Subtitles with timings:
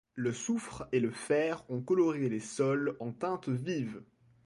[0.15, 4.01] Le soufre et le fer ont coloré les sols en teintes vives.